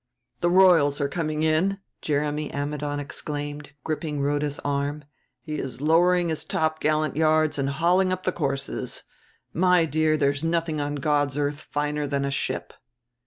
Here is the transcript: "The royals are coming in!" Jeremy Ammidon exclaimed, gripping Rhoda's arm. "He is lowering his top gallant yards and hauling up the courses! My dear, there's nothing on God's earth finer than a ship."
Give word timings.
"The 0.39 0.49
royals 0.49 0.99
are 0.99 1.07
coming 1.07 1.43
in!" 1.43 1.77
Jeremy 2.01 2.51
Ammidon 2.51 2.99
exclaimed, 2.99 3.73
gripping 3.83 4.19
Rhoda's 4.19 4.59
arm. 4.65 5.03
"He 5.43 5.59
is 5.59 5.79
lowering 5.79 6.29
his 6.29 6.43
top 6.43 6.79
gallant 6.79 7.15
yards 7.15 7.59
and 7.59 7.69
hauling 7.69 8.11
up 8.11 8.23
the 8.23 8.31
courses! 8.31 9.03
My 9.53 9.85
dear, 9.85 10.17
there's 10.17 10.43
nothing 10.43 10.81
on 10.81 10.95
God's 10.95 11.37
earth 11.37 11.59
finer 11.69 12.07
than 12.07 12.25
a 12.25 12.31
ship." 12.31 12.73